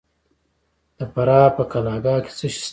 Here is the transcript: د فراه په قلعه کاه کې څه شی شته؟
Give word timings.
د 0.97 0.99
فراه 1.13 1.47
په 1.57 1.63
قلعه 1.71 1.99
کاه 2.03 2.19
کې 2.23 2.31
څه 2.37 2.47
شی 2.53 2.59
شته؟ 2.63 2.69